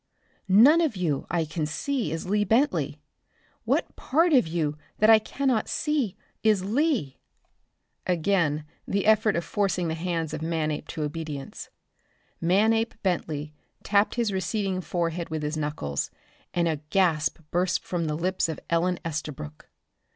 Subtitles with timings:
[0.47, 2.99] None of you I can see is Lee Bentley.
[3.65, 7.19] What part of you that I cannot see is Lee?"
[8.07, 11.69] Again the effort of forcing the hands of Manape to obedience.
[12.41, 13.53] Manape Bentley
[13.83, 16.09] tapped his receding forehead with his knuckles,
[16.51, 19.69] and a gasp burst from the lips of Ellen Estabrook.